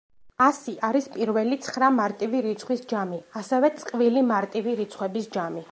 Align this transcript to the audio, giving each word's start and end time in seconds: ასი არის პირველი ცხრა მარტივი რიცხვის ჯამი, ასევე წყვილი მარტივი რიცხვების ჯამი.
ასი 0.43 0.71
არის 0.87 1.07
პირველი 1.17 1.59
ცხრა 1.65 1.89
მარტივი 1.99 2.41
რიცხვის 2.47 2.83
ჯამი, 2.95 3.23
ასევე 3.43 3.73
წყვილი 3.83 4.27
მარტივი 4.35 4.77
რიცხვების 4.83 5.33
ჯამი. 5.37 5.67